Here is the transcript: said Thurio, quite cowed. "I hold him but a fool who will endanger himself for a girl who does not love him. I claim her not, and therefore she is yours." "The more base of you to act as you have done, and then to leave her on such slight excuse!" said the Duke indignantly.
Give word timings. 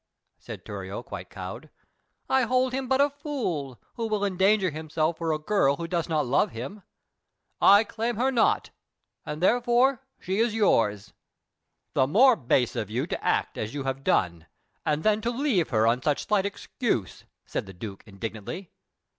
said 0.39 0.65
Thurio, 0.65 1.03
quite 1.05 1.29
cowed. 1.29 1.69
"I 2.27 2.41
hold 2.41 2.73
him 2.73 2.87
but 2.87 2.99
a 2.99 3.11
fool 3.11 3.79
who 3.97 4.07
will 4.07 4.25
endanger 4.25 4.71
himself 4.71 5.19
for 5.19 5.31
a 5.31 5.37
girl 5.37 5.75
who 5.77 5.87
does 5.87 6.09
not 6.09 6.25
love 6.25 6.49
him. 6.53 6.81
I 7.61 7.83
claim 7.83 8.15
her 8.15 8.31
not, 8.31 8.71
and 9.27 9.43
therefore 9.43 10.01
she 10.19 10.39
is 10.39 10.55
yours." 10.55 11.13
"The 11.93 12.07
more 12.07 12.35
base 12.35 12.75
of 12.75 12.89
you 12.89 13.05
to 13.05 13.23
act 13.23 13.59
as 13.59 13.75
you 13.75 13.83
have 13.83 14.03
done, 14.03 14.47
and 14.87 15.03
then 15.03 15.21
to 15.21 15.29
leave 15.29 15.69
her 15.69 15.85
on 15.85 16.01
such 16.01 16.25
slight 16.25 16.47
excuse!" 16.47 17.25
said 17.45 17.67
the 17.67 17.71
Duke 17.73 18.03
indignantly. 18.07 18.71